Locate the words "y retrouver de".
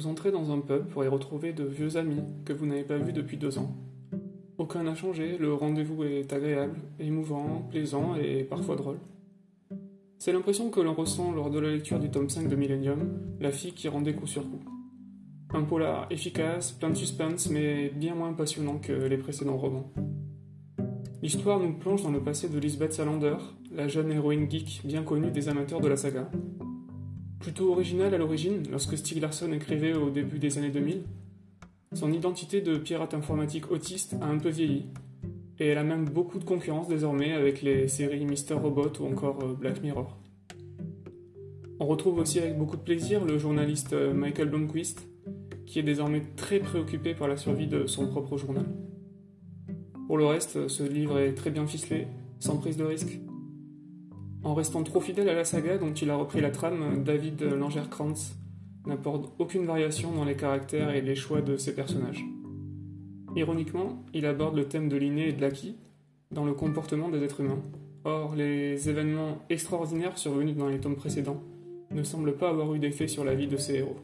1.04-1.62